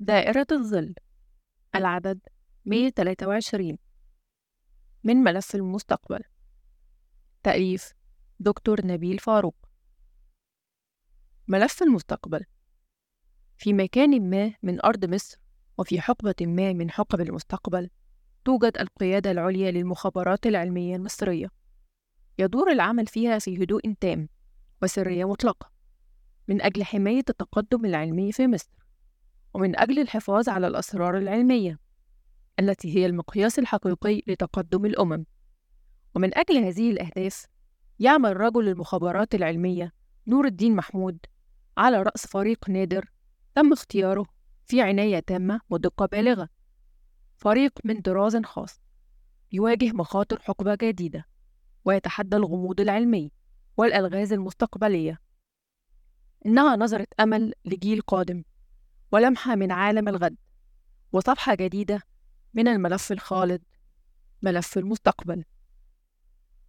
دائرة 0.00 0.46
الظل 0.52 0.94
العدد 1.74 2.20
123 2.64 3.78
من 5.04 5.16
ملف 5.16 5.54
المستقبل. 5.54 6.20
تأليف 7.42 7.92
دكتور 8.40 8.86
نبيل 8.86 9.18
فاروق. 9.18 9.56
ملف 11.48 11.82
المستقبل 11.82 12.44
في 13.56 13.72
مكان 13.72 14.30
ما 14.30 14.54
من 14.62 14.84
أرض 14.84 15.04
مصر 15.04 15.38
وفي 15.78 16.00
حقبة 16.00 16.34
ما 16.40 16.72
من 16.72 16.90
حقب 16.90 17.20
المستقبل 17.20 17.90
توجد 18.44 18.72
القيادة 18.80 19.30
العليا 19.30 19.70
للمخابرات 19.70 20.46
العلمية 20.46 20.96
المصرية. 20.96 21.48
يدور 22.38 22.72
العمل 22.72 23.06
فيها 23.06 23.38
في 23.38 23.62
هدوء 23.62 23.92
تام 24.00 24.28
وسرية 24.82 25.24
مطلقة 25.24 25.70
من 26.48 26.62
أجل 26.62 26.84
حماية 26.84 27.24
التقدم 27.28 27.84
العلمي 27.84 28.32
في 28.32 28.46
مصر. 28.46 28.85
ومن 29.56 29.78
أجل 29.78 29.98
الحفاظ 29.98 30.48
على 30.48 30.66
الأسرار 30.66 31.18
العلمية 31.18 31.78
التي 32.60 32.96
هي 32.96 33.06
المقياس 33.06 33.58
الحقيقي 33.58 34.22
لتقدم 34.26 34.86
الأمم. 34.86 35.24
ومن 36.14 36.38
أجل 36.38 36.56
هذه 36.56 36.90
الأهداف 36.90 37.46
يعمل 37.98 38.36
رجل 38.36 38.68
المخابرات 38.68 39.34
العلمية 39.34 39.92
نور 40.26 40.46
الدين 40.46 40.76
محمود 40.76 41.18
على 41.76 42.02
رأس 42.02 42.26
فريق 42.26 42.70
نادر 42.70 43.10
تم 43.54 43.72
اختياره 43.72 44.26
في 44.64 44.82
عناية 44.82 45.18
تامة 45.18 45.60
ودقة 45.70 46.06
بالغة. 46.06 46.48
فريق 47.36 47.72
من 47.84 48.00
طراز 48.00 48.36
خاص 48.36 48.80
يواجه 49.52 49.92
مخاطر 49.92 50.40
حقبة 50.40 50.74
جديدة 50.74 51.24
ويتحدى 51.84 52.36
الغموض 52.36 52.80
العلمي 52.80 53.32
والألغاز 53.76 54.32
المستقبلية. 54.32 55.20
إنها 56.46 56.76
نظرة 56.76 57.06
أمل 57.20 57.52
لجيل 57.64 58.00
قادم. 58.00 58.44
ولمحة 59.16 59.54
من 59.54 59.72
عالم 59.72 60.08
الغد 60.08 60.36
وصفحة 61.12 61.54
جديدة 61.54 62.02
من 62.54 62.68
الملف 62.68 63.12
الخالد 63.12 63.62
ملف 64.42 64.78
المستقبل. 64.78 65.44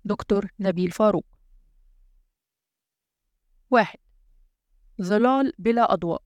دكتور 0.06 0.48
نبيل 0.60 0.92
فاروق. 0.92 1.26
واحد. 3.70 4.00
ظلال 5.02 5.54
بلا 5.60 5.94
أضواء. 5.94 6.24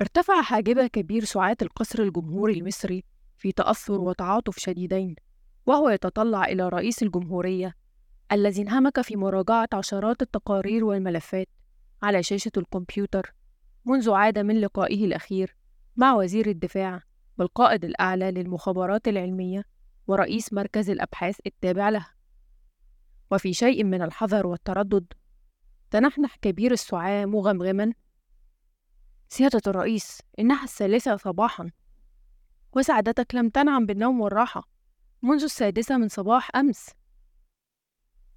ارتفع 0.00 0.42
حاجب 0.42 0.86
كبير 0.86 1.24
سعاة 1.24 1.56
القصر 1.62 2.02
الجمهوري 2.02 2.58
المصري 2.58 3.04
في 3.36 3.52
تأثر 3.52 4.00
وتعاطف 4.00 4.58
شديدين 4.58 5.16
وهو 5.66 5.88
يتطلع 5.88 6.44
إلى 6.44 6.68
رئيس 6.68 7.02
الجمهورية 7.02 7.74
الذي 8.32 8.62
انهمك 8.62 9.00
في 9.00 9.16
مراجعة 9.16 9.68
عشرات 9.72 10.22
التقارير 10.22 10.84
والملفات 10.84 11.48
على 12.02 12.22
شاشة 12.22 12.52
الكمبيوتر 12.56 13.34
منذ 13.86 14.10
عاد 14.10 14.38
من 14.38 14.60
لقائه 14.60 15.04
الأخير 15.04 15.56
مع 15.96 16.14
وزير 16.14 16.46
الدفاع 16.46 17.02
والقائد 17.38 17.84
الأعلى 17.84 18.30
للمخابرات 18.30 19.08
العلمية 19.08 19.64
ورئيس 20.06 20.52
مركز 20.52 20.90
الأبحاث 20.90 21.38
التابع 21.46 21.88
له 21.88 22.06
وفي 23.30 23.52
شيء 23.52 23.84
من 23.84 24.02
الحذر 24.02 24.46
والتردد 24.46 25.12
تنحنح 25.90 26.36
كبير 26.36 26.72
السعاة 26.72 27.24
مغمغما. 27.24 27.92
سيادة 29.28 29.62
الرئيس 29.66 30.22
إنها 30.38 30.64
الثالثة 30.64 31.16
صباحا. 31.16 31.70
وسعادتك 32.72 33.34
لم 33.34 33.48
تنعم 33.48 33.86
بالنوم 33.86 34.20
والراحة 34.20 34.68
منذ 35.22 35.42
السادسة 35.42 35.98
من 35.98 36.08
صباح 36.08 36.56
أمس. 36.56 36.90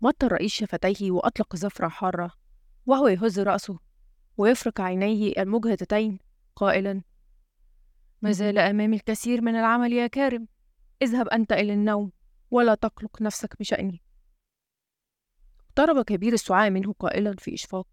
مط 0.02 0.24
الرئيس 0.24 0.52
شفتيه 0.52 1.12
وأطلق 1.12 1.56
زفرة 1.56 1.88
حارة 1.88 2.32
وهو 2.86 3.08
يهز 3.08 3.40
رأسه. 3.40 3.89
ويفرك 4.40 4.80
عينيه 4.80 5.34
المجهدتين. 5.38 6.20
قائلا 6.56 7.02
ما 8.22 8.32
زال 8.32 8.58
أمامي 8.58 8.96
الكثير 8.96 9.42
من 9.42 9.56
العمل 9.56 9.94
يا 9.94 10.08
كارم. 10.08 10.48
اذهب 11.02 11.28
أنت 11.28 11.52
إلى 11.52 11.74
النوم 11.74 12.12
ولا 12.52 12.76
تقلق 12.76 13.22
نفسك 13.22 13.60
بشأني. 13.60 14.04
اقترب 15.70 16.02
كبير 16.02 16.34
السعاة 16.34 16.70
منه 16.70 16.94
قائلا 16.94 17.36
في 17.36 17.54
إشفاق. 17.54 17.88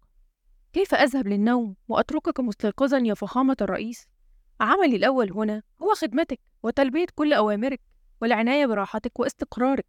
كيف 0.73 0.95
أذهب 0.95 1.27
للنوم 1.27 1.75
وأتركك 1.87 2.39
مستيقظا 2.39 2.97
يا 2.97 3.13
فخامة 3.13 3.57
الرئيس؟ 3.61 4.07
عملي 4.59 4.95
الأول 4.95 5.31
هنا 5.31 5.63
هو 5.81 5.93
خدمتك 5.93 6.39
وتلبية 6.63 7.07
كل 7.15 7.33
أوامرك 7.33 7.81
والعناية 8.21 8.65
براحتك 8.65 9.19
واستقرارك. 9.19 9.85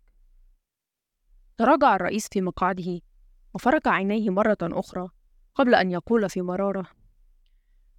تراجع 1.57 1.97
الرئيس 1.97 2.29
في 2.29 2.41
مقعده 2.41 3.01
وفرك 3.55 3.89
عينيه 3.89 4.31
مرة 4.31 4.59
أخرى. 4.63 5.18
قبل 5.59 5.75
أن 5.75 5.91
يقول 5.91 6.31
في 6.31 6.43
مرارة 6.43 6.87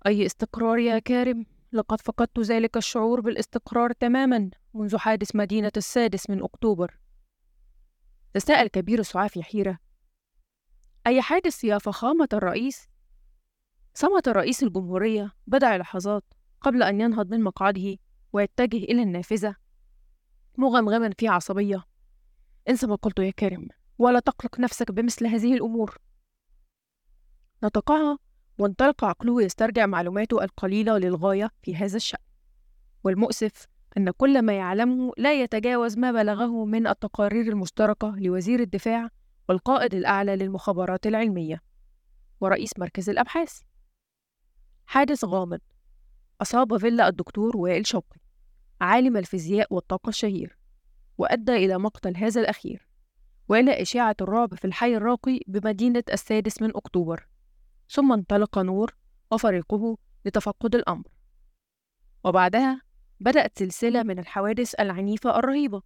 أي 0.06 0.26
استقرار 0.26 0.78
يا 0.78 1.00
كارم؟ 1.00 1.46
لقد 1.72 2.02
فقدت 2.02 2.40
ذلك 2.40 2.78
الشعور 2.78 3.22
بالاستقرار 3.22 3.92
تماما 3.92 4.50
منذ 4.74 4.98
حادث 4.98 5.36
مدينة 5.36 5.72
السادس 5.78 6.30
من 6.30 6.44
أكتوبر. 6.44 7.00
تساءل 8.34 8.68
كبير 8.68 9.00
السعاة 9.00 9.28
في 9.28 9.44
حيرة. 9.44 9.80
أي 11.08 11.22
حادث 11.22 11.64
يا 11.64 11.78
فخامة 11.78 12.30
الرئيس؟ 12.34 12.88
صمت 13.94 14.30
رئيس 14.30 14.64
الجمهورية 14.64 15.32
بضع 15.48 15.76
لحظات 15.76 16.24
قبل 16.62 16.84
أن 16.84 17.02
ينهض 17.02 17.32
من 17.32 17.44
مقعده 17.44 17.98
ويتجه 18.34 18.78
إلى 18.78 19.02
النافذة. 19.02 19.56
مغمغما 20.58 21.12
في 21.18 21.28
عصبية. 21.28 21.84
انسى 22.70 22.88
ما 22.88 22.96
قلت 22.96 23.20
يا 23.20 23.32
كريم 23.32 23.68
ولا 23.98 24.20
تقلق 24.20 24.60
نفسك 24.60 24.92
بمثل 24.92 25.28
هذه 25.28 25.54
الأمور. 25.54 25.98
نطقها 27.64 28.20
وانطلق 28.60 29.04
عقله 29.04 29.42
يسترجع 29.44 29.86
معلوماته 29.86 30.44
القليلة 30.44 30.98
للغاية 30.98 31.50
في 31.62 31.76
هذا 31.76 31.98
الشأن. 31.98 32.20
والمؤسف 33.04 33.68
أن 33.98 34.12
كل 34.12 34.42
ما 34.42 34.54
يعلمه 34.54 35.12
لا 35.18 35.42
يتجاوز 35.42 35.98
ما 35.98 36.12
بلغه 36.12 36.66
من 36.66 36.88
التقارير 36.88 37.48
المشتركة 37.48 38.16
لوزير 38.18 38.60
الدفاع 38.60 39.10
والقائد 39.50 39.94
الأعلى 39.94 40.36
للمخابرات 40.36 41.08
العلمية. 41.08 41.62
ورئيس 42.42 42.72
مركز 42.78 43.10
الأبحاث. 43.10 43.62
حادث 44.86 45.26
غامض. 45.26 45.60
أصاب 46.42 46.78
فيلا 46.78 47.08
الدكتور 47.08 47.58
وائل 47.58 47.88
شوقي 47.88 48.20
عالم 48.82 49.18
الفيزياء 49.18 49.74
والطاقة 49.74 50.10
الشهير 50.10 50.58
وأدى 51.18 51.52
إلى 51.56 51.78
مقتل 51.78 52.18
هذا 52.18 52.42
الأخير. 52.42 52.88
وإلى 53.50 53.82
إشاعة 53.82 54.16
الرعب 54.22 54.56
في 54.56 54.66
الحي 54.66 54.96
الراقي 54.96 55.40
بمدينة 55.48 56.04
السادس 56.14 56.62
من 56.62 56.70
أكتوبر. 56.76 57.28
ثم 57.90 58.14
انطلق 58.14 58.60
نور 58.60 58.96
وفريقه 59.32 59.98
لتفقد 60.26 60.76
الأمر. 60.76 61.08
وبعدها 62.24 62.82
بدأت 63.20 63.60
سلسلة 63.60 64.04
من 64.04 64.20
الحوادث 64.20 64.80
العنيفة 64.80 65.40
الرهيبة 65.40 65.82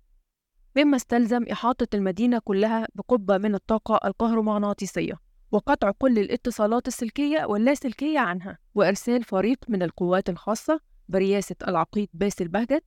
مما 0.78 0.96
استلزم 0.96 1.44
إحاطة 1.52 1.88
المدينة 1.94 2.40
كلها 2.40 2.88
بقبة 2.96 3.38
من 3.38 3.56
الطاقة 3.56 4.08
الكهرومغناطيسية 4.08 5.20
وقطع 5.52 5.92
كل 5.92 6.20
الاتصالات 6.20 6.88
السلكية 6.88 7.46
واللاسلكية 7.46 8.20
عنها 8.20 8.58
وإرسال 8.76 9.24
فريق 9.24 9.58
من 9.68 9.84
القوات 9.84 10.30
الخاصة 10.30 10.80
برئاسة 11.10 11.56
العقيد 11.68 12.10
باسل 12.14 12.48
بهجت 12.48 12.84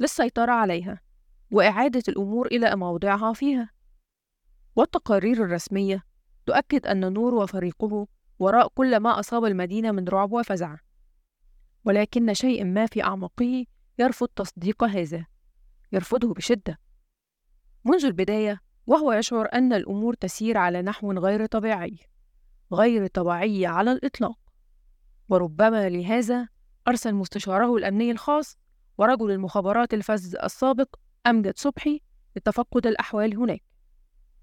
للسيطرة 0.00 0.52
عليها 0.52 1.00
وإعادة 1.50 2.02
الأمور 2.08 2.46
إلى 2.46 2.76
مواضعها 2.76 3.32
فيها. 3.32 3.70
والتقارير 4.76 5.44
الرسمية 5.44 6.02
تؤكد 6.46 6.86
أن 6.86 7.12
نور 7.12 7.34
وفريقه 7.34 8.06
وراء 8.42 8.68
كل 8.68 8.96
ما 8.96 9.20
أصاب 9.20 9.44
المدينة 9.44 9.92
من 9.92 10.08
رعب 10.08 10.32
وفزع. 10.32 10.76
ولكن 11.84 12.34
شيء 12.34 12.64
ما 12.64 12.86
في 12.86 13.02
أعماقه 13.02 13.66
يرفض 13.98 14.28
تصديق 14.28 14.84
هذا 14.84 15.26
يرفضه 15.92 16.34
بشدة. 16.34 16.78
منذ 17.84 18.04
البداية 18.04 18.60
وهو 18.86 19.12
يشعر 19.12 19.48
أن 19.52 19.72
الأمور 19.72 20.14
تسير 20.14 20.58
على 20.58 20.82
نحو 20.82 21.12
غير 21.12 21.46
طبيعي 21.46 21.98
غير 22.72 23.06
طبيعي 23.06 23.66
على 23.66 23.92
الإطلاق. 23.92 24.38
وربما 25.28 25.88
لهذا 25.88 26.48
أرسل 26.88 27.14
مستشاره 27.14 27.76
الأمني 27.76 28.10
الخاص 28.10 28.58
ورجل 28.98 29.30
المخابرات 29.30 29.94
الفز 29.94 30.36
السابق 30.36 30.96
أمجد 31.26 31.58
صبحي 31.58 32.00
لتفقد 32.36 32.86
الأحوال 32.86 33.36
هناك. 33.36 33.71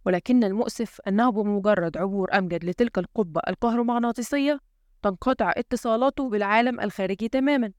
ولكن 0.05 0.43
المؤسف 0.43 1.01
أنه 1.07 1.29
بمجرد 1.29 1.97
عبور 1.97 2.37
أمجد 2.37 2.65
لتلك 2.65 2.97
القبة 2.97 3.41
الكهرومغناطيسية 3.47 4.59
تنقطع 5.01 5.53
اتصالاته 5.57 6.29
بالعالم 6.29 6.79
الخارجي 6.79 7.29
تماما. 7.29 7.71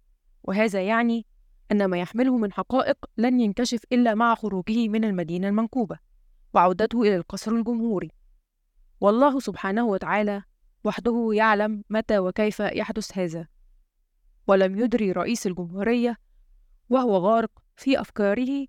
وهذا 0.43 0.83
يعني 0.83 1.27
أن 1.73 1.85
ما 1.85 1.99
يحمله 1.99 2.37
من 2.39 2.53
حقائق 2.53 2.97
لن 3.17 3.41
ينكشف 3.41 3.83
إلا 3.93 4.15
مع 4.15 4.35
خروجه 4.35 4.89
من 4.89 5.05
المدينة 5.05 5.49
المنكوبة 5.49 5.99
وعودته 6.55 7.03
إلى 7.03 7.17
القصر 7.17 7.53
الجمهوري. 7.53 8.11
والله 9.01 9.41
سبحانه 9.41 9.85
وتعالى 9.87 10.43
وحده 10.85 11.31
يعلم 11.33 11.85
متى 11.91 12.19
وكيف 12.19 12.61
يحدث 12.61 13.19
هذا. 13.19 13.47
ولم 14.47 14.79
يدري 14.79 15.13
رئيس 15.13 15.47
الجمهورية 15.47 16.17
وهو 16.91 17.17
غارق 17.17 17.51
في 17.77 18.01
أفكاره 18.01 18.67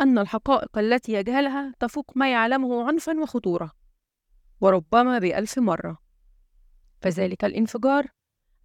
أن 0.00 0.18
الحقائق 0.18 0.78
التي 0.78 1.12
يجهلها 1.12 1.74
تفوق 1.80 2.12
ما 2.16 2.32
يعلمه 2.32 2.84
عنفا 2.88 3.20
وخطورة 3.20 3.72
وربما 4.60 5.18
بألف 5.18 5.58
مرة. 5.58 5.98
فذلك 7.00 7.44
الانفجار 7.44 8.06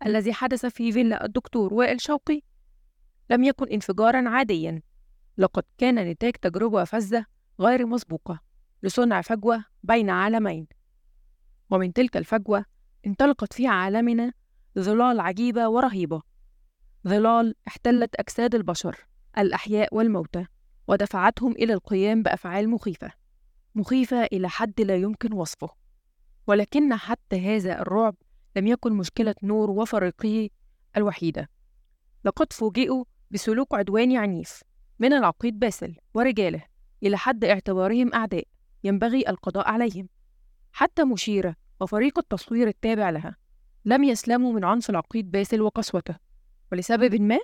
الذي 0.06 0.34
حدث 0.34 0.66
في 0.66 0.92
فيلا 0.92 1.26
الدكتور 1.26 1.74
وائل 1.74 2.02
شوقي 2.02 2.42
لم 3.30 3.44
يكن 3.44 3.68
انفجارا 3.68 4.30
عاديا. 4.30 4.82
لقد 5.38 5.64
كان 5.78 5.96
نتاج 5.96 6.34
تجربة 6.34 6.84
فذة 6.84 7.26
غير 7.60 7.86
مسبوقة 7.86 8.40
لصنع 8.84 9.22
فجوة 9.22 9.66
بين 9.84 10.10
عالمين. 10.10 10.68
ومن 11.70 11.94
تلك 11.94 12.18
الفجوة 12.18 12.66
انطلقت 13.08 13.54
في 13.54 13.68
عالمنا 13.68 14.34
ظلال 14.80 15.20
عجيبة 15.20 15.68
ورهيبة 15.70 16.22
ظلال 17.08 17.56
احتلت 17.68 18.16
أجساد 18.16 18.56
البشر 18.56 19.08
الأحياء 19.38 19.96
والموتى. 19.96 20.46
ودفعتهم 20.88 21.52
إلى 21.52 21.74
القيام 21.74 22.24
بأفعال 22.24 22.70
مخيفة 22.70 23.12
مخيفة 23.76 24.24
إلى 24.24 24.50
حد 24.50 24.82
لا 24.82 24.96
يمكن 24.96 25.34
وصفه. 25.34 25.70
ولكن 26.48 26.96
حتى 26.96 27.56
هذا 27.56 27.82
الرعب 27.82 28.16
لم 28.56 28.68
يكن 28.68 28.94
مشكلة 28.94 29.36
نور 29.44 29.72
وفريقه 29.72 30.50
الوحيدة. 30.98 31.50
لقد 32.26 32.54
فوجئوا 32.54 33.06
بسلوك 33.32 33.74
عدواني 33.76 34.18
عنيف 34.18 34.64
من 35.00 35.14
العقيد 35.14 35.60
باسل 35.60 35.96
ورجاله 36.14 36.64
إلى 37.04 37.18
حد 37.18 37.46
اعتبارهم 37.46 38.14
أعداء 38.14 38.44
ينبغي 38.84 39.30
القضاء 39.30 39.68
عليهم. 39.68 40.10
حتى 40.72 41.04
مشيرة 41.04 41.56
وفريق 41.80 42.20
التصوير 42.20 42.68
التابع 42.68 43.10
لها 43.10 43.36
لم 43.86 44.04
يسلموا 44.04 44.54
من 44.54 44.64
عنف 44.64 44.90
العقيد 44.90 45.32
باسل 45.32 45.62
وقسوته. 45.62 46.16
ولسبب 46.72 47.22
ما؟ 47.22 47.40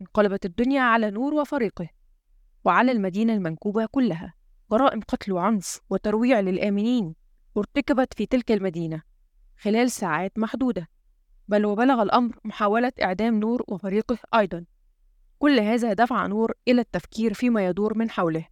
انقلبت 0.00 0.44
الدنيا 0.44 0.82
على 0.82 1.10
نور 1.10 1.34
وفريقه. 1.34 1.88
وعلى 2.68 2.92
المدينة 2.92 3.34
المنكوبة 3.34 3.86
كلها. 3.86 4.34
جرائم 4.70 5.00
قتل 5.00 5.32
وعنف 5.32 5.80
وترويع 5.90 6.40
للآمنين 6.40 7.14
ارتكبت 7.56 8.14
في 8.14 8.26
تلك 8.26 8.52
المدينة 8.52 9.02
خلال 9.58 9.90
ساعات 9.90 10.38
محدودة 10.38 10.88
بل 11.48 11.66
وبلغ 11.66 12.02
الأمر 12.02 12.38
محاولة 12.44 12.92
إعدام 13.02 13.40
نور 13.40 13.64
وفريقه 13.68 14.18
أيضا. 14.34 14.64
كل 15.38 15.60
هذا 15.60 15.92
دفع 15.92 16.26
نور 16.26 16.52
إلى 16.68 16.80
التفكير 16.80 17.34
فيما 17.34 17.66
يدور 17.66 17.98
من 17.98 18.10
حوله 18.10 18.46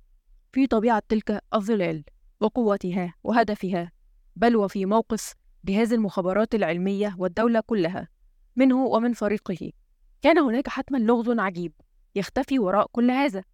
في 0.53 0.67
طبيعة 0.67 1.03
تلك 1.09 1.41
الظلال 1.55 2.05
وقوتها 2.41 3.15
وهدفها 3.25 3.93
بل 4.37 4.57
وفي 4.57 4.87
موقف 4.87 5.35
جهاز 5.65 5.93
المخابرات 5.93 6.55
العلمية 6.55 7.17
والدولة 7.19 7.61
كلها 7.61 8.09
منه 8.57 8.85
ومن 8.85 9.13
فريقه. 9.13 9.73
كان 10.23 10.39
هناك 10.39 10.69
حتما 10.69 10.99
لغز 10.99 11.39
عجيب 11.39 11.73
يختفي 12.15 12.59
وراء 12.59 12.87
كل 12.93 13.11
هذا. 13.11 13.45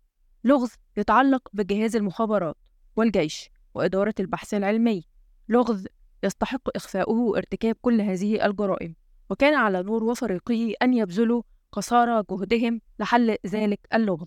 لغز 0.45 0.75
يتعلق 0.97 1.49
بجهاز 1.53 1.97
المخابرات 1.97 2.57
والجيش 2.97 3.51
وإدارة 3.75 4.15
البحث 4.21 4.55
العلمي. 4.55 5.05
لغز 5.49 5.87
يستحق 6.25 6.77
إخفاؤه 6.77 7.21
وارتكاب 7.21 7.77
كل 7.83 8.01
هذه 8.01 8.47
الجرائم 8.47 8.95
وكان 9.31 9.55
على 9.55 9.83
نور 9.83 10.05
وفريقه 10.05 10.75
أن 10.83 10.95
يبذلوا 10.95 11.43
قصارى 11.73 12.25
جهدهم 12.31 12.81
لحل 12.99 13.37
ذلك 13.47 13.81
اللغز 13.95 14.27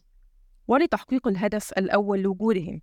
ولتحقيق 0.67 1.27
الهدف 1.27 1.71
الأول 1.71 2.19
لوجودهم 2.19 2.81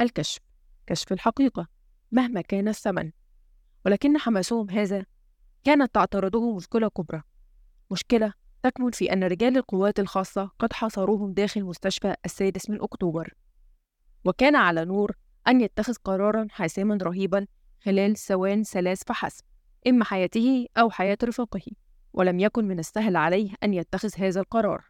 الكشف 0.00 0.40
كشف 0.86 1.12
الحقيقة 1.12 1.66
مهما 2.12 2.40
كان 2.40 2.68
الثمن. 2.68 3.10
ولكن 3.86 4.18
حماسهم 4.18 4.70
هذا 4.70 5.06
كانت 5.64 5.94
تعترضه 5.94 6.56
مشكلة 6.56 6.88
كبرى 6.88 7.22
مشكلة 7.90 8.32
تكمن 8.62 8.90
في 8.90 9.12
أن 9.12 9.24
رجال 9.24 9.56
القوات 9.56 10.00
الخاصة 10.00 10.50
قد 10.58 10.72
حاصروهم 10.72 11.32
داخل 11.32 11.64
مستشفى 11.64 12.14
السادس 12.24 12.70
من 12.70 12.82
أكتوبر. 12.82 13.34
وكان 14.24 14.56
على 14.56 14.84
نور 14.84 15.16
أن 15.48 15.60
يتخذ 15.60 15.94
قرارا 15.94 16.46
حاسما 16.50 16.98
رهيبا 17.02 17.46
خلال 17.84 18.16
ثوان 18.16 18.62
ثلاث 18.62 19.02
فحسب 19.06 19.44
إما 19.86 20.04
حياته 20.04 20.66
أو 20.76 20.90
حياة 20.90 21.18
رفاقه. 21.24 21.62
ولم 22.12 22.40
يكن 22.40 22.64
من 22.64 22.78
السهل 22.78 23.16
عليه 23.16 23.50
أن 23.64 23.74
يتخذ 23.74 24.10
هذا 24.16 24.40
القرار. 24.40 24.84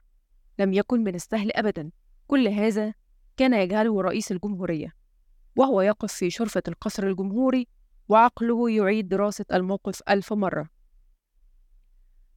لم 0.58 0.72
يكن 0.72 1.04
من 1.04 1.14
السهل 1.14 1.52
أبدا. 1.52 1.90
كل 2.26 2.48
هذا 2.48 2.94
كان 3.36 3.54
يجهله 3.54 4.00
رئيس 4.00 4.32
الجمهورية. 4.32 4.92
وهو 5.56 5.80
يقف 5.80 6.12
في 6.12 6.30
شرفة 6.30 6.62
القصر 6.68 7.06
الجمهوري 7.06 7.66
وعقله 8.08 8.70
يعيد 8.70 9.08
دراسة 9.08 9.44
الموقف 9.52 10.02
ألف 10.08 10.32
مرة. 10.32 10.68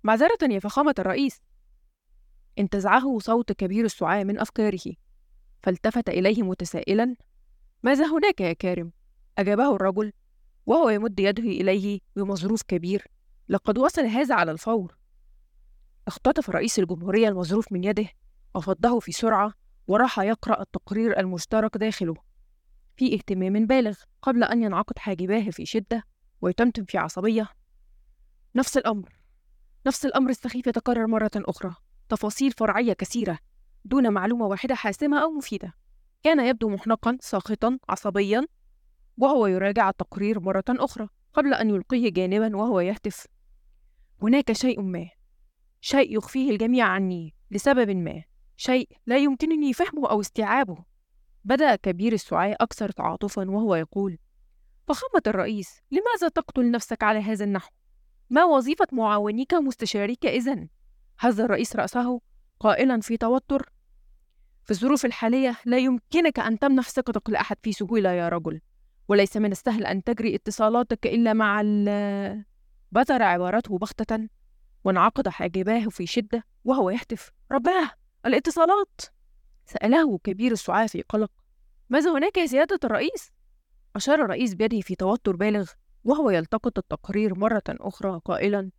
معذرة 0.05 0.37
يا 0.41 0.59
فخامة 0.59 0.95
الرئيس. 0.99 1.41
انتزعه 2.59 3.19
صوت 3.19 3.51
كبير 3.51 3.85
السعاة 3.85 4.23
من 4.23 4.39
أفكاره. 4.39 4.93
فالتفت 5.63 6.09
إليه 6.09 6.43
متسائلا. 6.43 7.15
ماذا 7.83 8.05
هناك 8.05 8.41
يا 8.41 8.53
كارم؟ 8.53 8.91
أجابه 9.37 9.75
الرجل 9.75 10.11
وهو 10.65 10.89
يمد 10.89 11.19
يده 11.19 11.43
إليه 11.43 11.99
بمظروف 12.15 12.61
كبير. 12.61 13.07
لقد 13.49 13.77
وصل 13.77 14.05
هذا 14.05 14.35
على 14.35 14.51
الفور. 14.51 14.97
اختطف 16.07 16.49
رئيس 16.49 16.79
الجمهورية 16.79 17.29
المظروف 17.29 17.71
من 17.71 17.83
يده 17.83 18.07
وفضه 18.55 18.99
في 18.99 19.11
سرعة 19.11 19.53
وراح 19.87 20.19
يقرأ 20.19 20.61
التقرير 20.61 21.19
المشترك 21.19 21.77
داخله. 21.77 22.15
في 22.97 23.13
اهتمام 23.13 23.67
بالغ 23.67 23.97
قبل 24.21 24.43
أن 24.43 24.63
ينعقد 24.63 24.99
حاجباه 24.99 25.49
في 25.49 25.65
شدة 25.65 26.03
ويتمتم 26.41 26.83
في 26.83 26.97
عصبية. 26.97 27.49
نفس 28.55 28.77
الأمر. 28.77 29.24
نفس 29.87 30.05
الأمر 30.05 30.29
السخيف 30.29 30.67
يتكرر 30.67 31.07
مرة 31.07 31.31
أخرى. 31.35 31.75
تفاصيل 32.09 32.51
فرعية 32.51 32.93
كثيرة 32.93 33.39
دون 33.85 34.13
معلومة 34.13 34.45
واحدة 34.45 34.75
حاسمة 34.75 35.23
أو 35.23 35.31
مفيدة. 35.31 35.73
كان 36.23 36.45
يبدو 36.45 36.69
محنقا 36.69 37.17
ساخطا 37.21 37.79
عصبيا 37.89 38.45
وهو 39.17 39.47
يراجع 39.47 39.89
التقرير 39.89 40.39
مرة 40.39 40.63
أخرى 40.69 41.09
قبل 41.33 41.53
أن 41.53 41.69
يلقيه 41.69 42.09
جانبا 42.09 42.57
وهو 42.57 42.79
يهتف 42.79 43.27
هناك 44.21 44.51
شيء 44.51 44.81
ما. 44.81 45.09
شيء 45.81 46.17
يخفيه 46.17 46.51
الجميع 46.51 46.85
عني 46.85 47.35
لسبب 47.51 47.89
ما. 47.89 48.23
شيء 48.57 48.89
لا 49.05 49.17
يمكنني 49.17 49.73
فهمه 49.73 50.09
أو 50.09 50.21
استيعابه. 50.21 50.77
بدأ 51.43 51.75
كبير 51.75 52.13
السعاة 52.13 52.55
أكثر 52.61 52.91
تعاطفا 52.91 53.49
وهو 53.49 53.75
يقول 53.75 54.17
فخامة 54.87 55.21
الرئيس 55.27 55.81
لماذا 55.91 56.29
تقتل 56.29 56.71
نفسك 56.71 57.03
على 57.03 57.19
هذا 57.19 57.45
النحو؟ 57.45 57.71
ما 58.29 58.43
وظيفة 58.43 58.87
معاونيك 58.91 59.53
ومستشاريك 59.53 60.25
إذن؟ 60.25 60.67
هز 61.19 61.39
الرئيس 61.39 61.75
رأسه 61.75 62.21
قائلا 62.59 63.01
في 63.01 63.17
توتر. 63.17 63.69
في 64.63 64.71
الظروف 64.71 65.05
الحالية 65.05 65.57
لا 65.65 65.77
يمكنك 65.77 66.39
أن 66.39 66.59
تمنح 66.59 66.89
ثقتك 66.89 67.29
لأحد 67.29 67.57
في 67.63 67.73
سهولة 67.73 68.09
يا 68.09 68.29
رجل 68.29 68.61
وليس 69.07 69.37
من 69.37 69.51
السهل 69.51 69.85
أن 69.85 70.03
تجري 70.03 70.35
اتصالاتك 70.35 71.07
إلا 71.07 71.33
مع 71.33 71.61
ال 71.61 72.45
بتر 72.91 73.23
عبارته 73.23 73.77
بغتة 73.77 74.27
وانعقد 74.83 75.27
حاجباه 75.27 75.87
في 75.89 76.05
شدة 76.07 76.43
وهو 76.63 76.89
يهتف. 76.89 77.31
رباه! 77.51 77.91
الاتصالات! 78.25 79.01
سأله 79.65 80.17
كبير 80.17 80.51
السعاة 80.51 80.87
في 80.87 81.01
قلق. 81.01 81.31
ماذا 81.89 82.11
هناك 82.17 82.37
يا 82.37 82.45
سيادة 82.45 82.79
الرئيس؟ 82.83 83.31
أشار 83.95 84.21
الرئيس 84.21 84.53
بيده 84.53 84.81
في 84.81 84.95
توتر 84.95 85.35
بالغ. 85.35 85.71
وهو 86.05 86.29
يلتقط 86.29 86.77
التقرير 86.77 87.39
مرة 87.39 87.63
أخرى 87.69 88.21
قائلا 88.25 88.71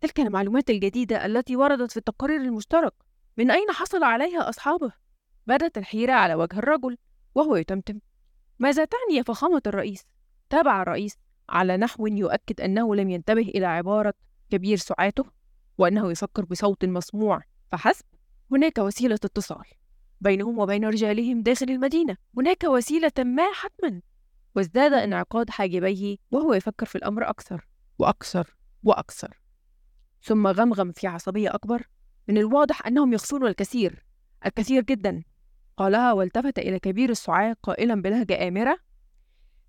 تلك 0.00 0.20
المعلومات 0.20 0.70
الجديدة 0.70 1.26
التي 1.26 1.56
وردت 1.56 1.90
في 1.90 1.96
التقرير 1.96 2.40
المشترك 2.40 2.92
من 3.36 3.50
أين 3.50 3.70
حصل 3.70 4.04
عليها 4.04 4.48
أصحابه؟ 4.48 4.92
بدت 5.46 5.78
الحيرة 5.78 6.12
على 6.12 6.34
وجه 6.34 6.58
الرجل 6.58 6.96
وهو 7.34 7.56
يتمتم 7.56 7.98
ماذا 8.58 8.84
تعني 8.84 9.16
يا 9.18 9.22
فخامة 9.22 9.62
الرئيس؟ 9.66 10.06
تابع 10.50 10.82
الرئيس 10.82 11.18
على 11.48 11.76
نحو 11.76 12.06
يؤكد 12.06 12.60
أنه 12.60 12.94
لم 12.94 13.10
ينتبه 13.10 13.42
إلى 13.42 13.66
عبارة 13.66 14.14
كبير 14.50 14.76
سعاته 14.76 15.24
وأنه 15.78 16.10
يفكر 16.10 16.44
بصوت 16.44 16.84
مسموع 16.84 17.42
فحسب 17.68 18.04
هناك 18.52 18.78
وسيلة 18.78 19.14
اتصال 19.14 19.64
بينهم 20.20 20.58
وبين 20.58 20.84
رجالهم 20.84 21.42
داخل 21.42 21.66
المدينة 21.70 22.16
هناك 22.36 22.64
وسيلة 22.64 23.12
ما 23.18 23.52
حتما 23.52 24.00
وازداد 24.58 24.92
انعقاد 24.92 25.50
حاجبيه 25.50 26.16
وهو 26.30 26.54
يفكر 26.54 26.86
في 26.86 26.94
الأمر 26.96 27.30
أكثر. 27.30 27.68
وأكثر 27.98 28.56
وأكثر. 28.82 29.40
ثم 30.22 30.46
غمغم 30.46 30.92
في 30.92 31.06
عصبية 31.06 31.54
أكبر 31.54 31.88
من 32.28 32.38
الواضح 32.38 32.86
أنهم 32.86 33.12
يخفون 33.12 33.46
الكثير 33.46 34.04
الكثير 34.46 34.82
جدا. 34.82 35.22
قالها 35.76 36.12
والتفت 36.12 36.58
إلى 36.58 36.78
كبير 36.78 37.10
السعاة 37.10 37.56
قائلا 37.62 38.02
بلهجة 38.02 38.48
آمرة 38.48 38.78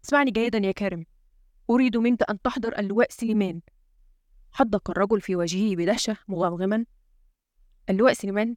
اسمعني 0.06 0.32
جيدا 0.32 0.58
يا 0.58 0.72
كارم 0.72 1.06
أريد 1.70 1.98
منك 1.98 2.30
أن 2.30 2.42
تحضر 2.42 2.80
اللواء 2.80 3.08
سليمان. 3.12 3.62
حدق 4.52 4.92
الرجل 4.92 5.22
في 5.22 5.36
وجهه 5.36 5.76
بدهشة 5.76 6.18
مغمغما. 6.28 6.86
اللواء 7.90 8.14
سليمان؟ 8.14 8.56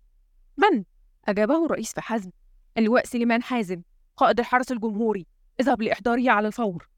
من؟ 0.56 0.84
أجابه 1.24 1.66
الرئيس 1.66 1.94
بحزم 1.94 2.30
اللواء 2.78 3.04
سليمان 3.06 3.42
حازم 3.42 3.82
قائد 4.16 4.38
الحرس 4.40 4.72
الجمهوري. 4.72 5.26
اذهب 5.60 5.82
لإحضاره 5.82 6.30
على 6.30 6.48
الفور. 6.48 6.88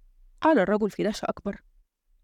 قال 0.41 0.59
الرجل 0.59 0.91
في 0.91 1.03
دهشة 1.03 1.25
أكبر. 1.27 1.63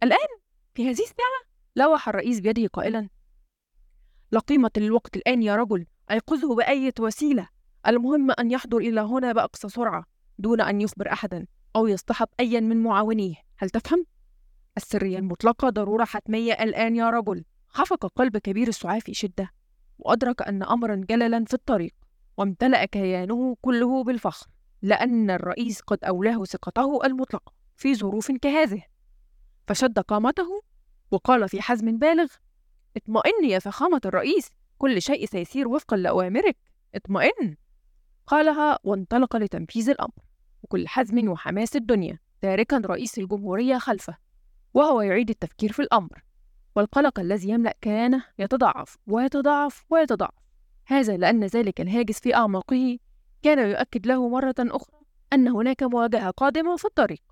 الآن؟ 0.03 0.29
في 0.75 0.83
هذه 0.85 0.91
الساعة؟ 0.91 1.41
لوح 1.77 2.09
الرئيس 2.09 2.41
بيده 2.41 2.67
قائلا. 2.67 3.09
لا 4.33 4.41
قيمة 4.41 4.71
للوقت 4.77 5.17
الآن 5.17 5.43
يا 5.43 5.57
رجل 5.57 5.87
أيقظه 6.11 6.55
بأية 6.55 6.95
وسيلة؟ 7.01 7.49
المهم 7.87 8.31
أن 8.31 8.51
يحضر 8.51 8.79
إلى 8.79 9.01
هنا 9.01 9.33
بأقصى 9.33 9.69
سرعة 9.69 10.05
دون 10.39 10.61
أن 10.61 10.81
يخبر 10.81 11.13
أحدا 11.13 11.47
أو 11.77 11.87
يصطحب 11.87 12.29
أيا 12.41 12.61
من 12.61 12.83
معاونيه. 12.83 13.35
هل 13.57 13.71
تفهم؟ 13.71 14.07
السرية 14.77 15.19
المطلقة 15.19 15.69
ضرورة 15.69 16.05
حتمية 16.05 16.53
الآن 16.53 16.97
يا 16.97 17.11
رجل. 17.11 17.45
خفق 17.69 18.07
قلب 18.07 18.37
كبير 18.37 18.69
السعاة 18.69 18.99
في 18.99 19.15
شدة 19.15 19.51
وأدرك 19.99 20.43
أن 20.43 20.63
أمرا 20.63 20.95
جللا 21.09 21.45
في 21.45 21.55
الطريق 21.55 21.95
وامتلأ 22.37 22.85
كيانه 22.85 23.57
كله 23.63 24.05
بالفخر. 24.05 24.47
لأن 24.83 25.31
الرئيس 25.31 25.81
قد 25.81 26.05
أولاه 26.05 26.45
ثقته 26.45 27.05
المطلقة 27.05 27.53
في 27.77 27.95
ظروف 27.95 28.33
كهذه. 28.33 28.83
فشد 29.67 29.99
قامته 29.99 30.63
وقال 31.11 31.49
في 31.49 31.63
حزم 31.63 31.99
بالغ 31.99 32.27
اطمئن 32.97 33.45
يا 33.45 33.59
فخامة 33.59 34.01
الرئيس 34.05 34.51
كل 34.79 35.03
شيء 35.03 35.27
سيسير 35.27 35.69
وفقا 35.69 35.97
لأوامرك. 35.97 36.57
اطمئن. 36.95 37.57
قالها 38.27 38.79
وانطلق 38.85 39.37
لتنفيذ 39.37 39.91
الأمر 39.91 40.15
بكل 40.63 40.89
حزم 40.89 41.29
وحماس 41.29 41.77
الدنيا 41.77 42.19
تاركا 42.41 42.83
رئيس 42.87 43.19
الجمهورية 43.19 43.79
خلفه 43.79 44.17
وهو 44.75 45.01
يعيد 45.01 45.31
التفكير 45.31 45.73
في 45.73 45.83
الأمر. 45.83 46.23
والقلق 46.77 47.21
الذي 47.21 47.49
يملأ 47.49 47.75
كيانه 47.81 48.25
يتضاعف 48.39 48.97
ويتضاعف 49.07 49.85
ويتضاعف. 49.91 50.35
هذا 50.87 51.17
لأن 51.17 51.45
ذلك 51.45 51.81
الهاجس 51.81 52.21
في 52.21 52.35
أعماقه 52.35 52.99
كان 53.42 53.70
يؤكد 53.70 54.06
له 54.06 54.28
مرة 54.28 54.54
أخرى 54.59 55.00
أن 55.32 55.49
هناك 55.49 55.82
مواجهة 55.82 56.30
قادمة 56.30 56.76
في 56.76 56.85
الطريق. 56.85 57.23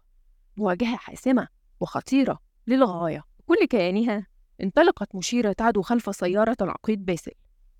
مواجهة 0.56 0.96
حاسمة 0.96 1.48
وخطيرة 1.80 2.38
للغاية. 2.66 3.24
كل 3.46 3.64
كيانها 3.64 4.26
انطلقت 4.62 5.14
مشيرة 5.14 5.52
تعدو 5.52 5.82
خلف 5.82 6.16
سيارة 6.16 6.56
العقيد 6.60 7.04
باسل 7.04 7.32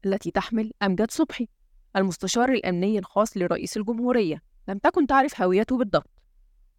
التي 0.06 0.30
تحمل 0.30 0.72
أمجد 0.82 1.10
صبحي 1.10 1.48
المستشار 1.96 2.48
الأمني 2.48 2.98
الخاص 2.98 3.36
لرئيس 3.36 3.76
الجمهورية. 3.76 4.42
لم 4.68 4.78
تكن 4.78 5.06
تعرف 5.06 5.42
هويته 5.42 5.78
بالضبط 5.78 6.10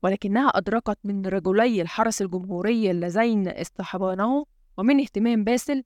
ولكنها 0.03 0.47
أدركت 0.47 0.97
من 1.03 1.25
رجلي 1.25 1.81
الحرس 1.81 2.21
الجمهوري 2.21 2.91
اللذين 2.91 3.47
اصطحبانه 3.47 4.45
ومن 4.77 4.99
اهتمام 4.99 5.43
باسل 5.43 5.83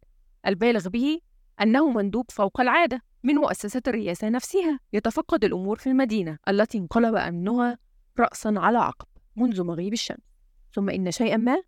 البالغ 0.48 0.90
به 0.90 1.20
أنه 1.62 1.90
مندوب 1.90 2.32
فوق 2.32 2.62
العادة. 2.62 3.02
من 3.24 3.36
مؤسسات 3.36 3.88
الرئاسة 3.88 4.30
نفسها 4.30 4.80
يتفقد 4.94 5.44
الأمور 5.44 5.78
في 5.78 5.88
المدينة 5.88 6.38
التي 6.48 6.78
انقلب 6.78 7.16
أمنها 7.16 7.78
رأسا 8.20 8.54
على 8.58 8.78
عقب 8.78 9.08
منذ 9.36 9.64
مغيب 9.64 9.94
الشمس. 9.94 10.18
ثم 10.74 10.90
إن 10.90 11.12
شيئا 11.12 11.38
ما 11.38 11.62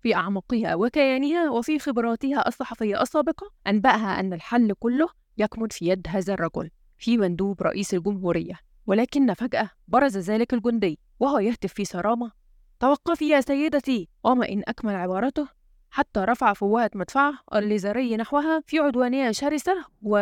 في 0.00 0.14
أعماقها 0.14 0.74
وكيانها 0.74 1.50
وفي 1.50 1.78
خبراتها 1.78 2.48
الصحفية 2.48 3.02
السابقة 3.02 3.50
أنبأها 3.66 4.20
أن 4.20 4.32
الحل 4.32 4.72
كله 4.72 5.08
يكمن 5.38 5.68
في 5.68 5.88
يد 5.88 6.06
هذا 6.08 6.34
الرجل 6.34 6.70
في 6.98 7.18
مندوب 7.18 7.62
رئيس 7.62 7.94
الجمهورية. 7.94 8.58
ولكن 8.86 9.34
فجأة 9.34 9.70
برز 9.88 10.18
ذلك 10.18 10.54
الجندي 10.54 10.98
وهو 11.20 11.38
يهتف 11.38 11.72
في 11.72 11.84
صرامة. 11.84 12.32
توقفي 12.80 13.28
يا 13.28 13.40
سيدتي! 13.40 14.08
وما 14.24 14.48
إن 14.48 14.62
أكمل 14.68 14.94
عبارته 14.94 15.48
حتى 15.90 16.20
رفع 16.20 16.52
فوهة 16.52 16.90
مدفعه 16.94 17.34
الليزري 17.54 18.16
نحوها 18.16 18.62
في 18.66 18.78
عدوانية 18.78 19.30
شرسة 19.30 19.84
و... 20.02 20.16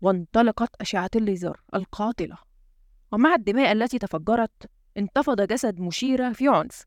وانطلقت 0.00 0.80
أشعة 0.80 1.10
الليزر 1.16 1.60
القاتلة. 1.74 2.38
ومع 3.12 3.34
الدماء 3.34 3.72
التي 3.72 3.98
تفجرت 3.98 4.70
انتفض 4.96 5.40
جسد 5.40 5.80
مشيرة 5.80 6.32
في 6.32 6.48
عنف 6.48 6.86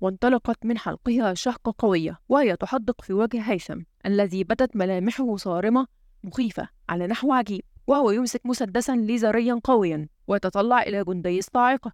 وانطلقت 0.00 0.66
من 0.66 0.78
حلقها 0.78 1.34
شهقة 1.34 1.74
قوية 1.78 2.18
وهي 2.28 2.56
تحدق 2.56 3.02
في 3.02 3.12
وجه 3.12 3.40
هيثم 3.40 3.80
الذي 4.06 4.44
بدت 4.44 4.76
ملامحه 4.76 5.36
صارمة 5.36 5.86
مخيفة 6.24 6.68
على 6.88 7.06
نحو 7.06 7.32
عجيب. 7.32 7.62
وهو 7.86 8.10
يمسك 8.10 8.46
مسدسا 8.46 8.92
ليزريا 8.92 9.60
قويا 9.64 10.08
ويتطلع 10.26 10.82
إلى 10.82 11.04
جندي 11.04 11.38
الصاعقة 11.38 11.92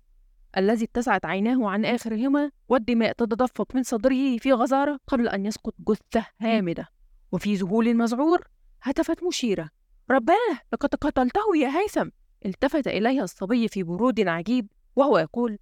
الذي 0.57 0.85
اتسعت 0.85 1.27
عيناه 1.27 1.71
عن 1.71 1.85
آخرهما 1.85 2.51
والدماء 2.69 3.13
تتدفق 3.13 3.75
من 3.75 3.83
صدره 3.83 4.37
في 4.39 4.53
غزارة 4.53 5.01
قبل 5.07 5.29
أن 5.29 5.47
يسقط 5.47 5.75
جثة 5.89 6.27
هامدة. 6.41 6.89
وفي 7.33 7.55
ذهول 7.55 7.95
مذعور 7.95 8.49
هتفت 8.83 9.23
مشيرة. 9.25 9.71
رباه 10.11 10.61
لقد 10.73 10.95
قتلته 10.95 11.57
يا 11.57 11.69
هيثم 11.69 12.09
التفت 12.47 12.87
إليها 12.87 13.25
الصبي 13.25 13.69
في 13.69 13.83
برود 13.83 14.21
عجيب 14.21 14.69
وهو 14.97 15.19
يقول 15.19 15.59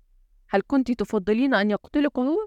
هل 0.49 0.63
كنت 0.67 0.91
تفضلين 0.93 1.55
أن 1.55 1.71
يقتلك 1.71 2.19
هو؟ 2.19 2.47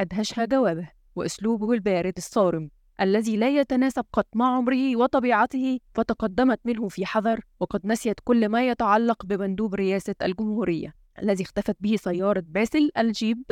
أدهشها 0.00 0.44
جوابه 0.44 0.90
وأسلوبه 1.16 1.72
البارد 1.72 2.12
الصارم 2.16 2.70
الذي 3.00 3.36
لا 3.36 3.48
يتناسب 3.48 4.04
قط 4.12 4.26
مع 4.34 4.56
عمره 4.56 4.96
وطبيعته 4.96 5.78
فتقدمت 5.94 6.60
منه 6.64 6.88
في 6.88 7.06
حذر 7.06 7.40
وقد 7.60 7.86
نسيت 7.86 8.20
كل 8.24 8.48
ما 8.48 8.68
يتعلق 8.68 9.26
بمندوب 9.26 9.74
رئاسة 9.74 10.14
الجمهورية 10.22 10.94
الذي 11.22 11.42
اختفت 11.42 11.76
به 11.80 11.96
سيارة 11.96 12.44
باسل 12.46 12.90
الجيب 12.98 13.42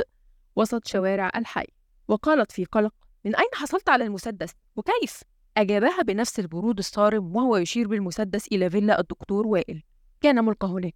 وسط 0.57 0.87
شوارع 0.87 1.31
الحي 1.37 1.67
وقالت 2.09 2.53
في 2.53 2.65
قلق 2.65 2.95
من 3.25 3.37
أين 3.37 3.49
حصلت 3.55 3.89
على 3.89 4.05
المسدس 4.05 4.53
وكيف؟ 4.77 5.23
أجابها 5.59 6.03
بنفس 6.03 6.41
البرود 6.41 6.79
الصارم 6.79 7.37
وهو 7.37 7.57
يشير 7.57 7.89
بالمسدس 7.89 8.49
إلى 8.49 8.71
فيلا 8.71 9.01
الدكتور 9.01 9.47
وائل. 9.47 9.83
كان 10.21 10.45
ملقى 10.45 10.69
هناك. 10.69 10.95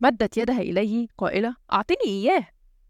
مدت 0.00 0.36
يدها 0.36 0.60
إليه 0.60 1.06
قائلة 1.18 1.56
أعطني 1.72 1.96
إياه. 2.06 2.46